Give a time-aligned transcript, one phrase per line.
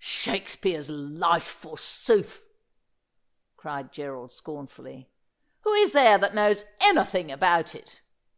[0.00, 2.50] 149' Shakespeare's life, forsooth!'
[3.56, 5.08] cried Gerald scornfully.'
[5.62, 8.02] Who is there that knows anything about it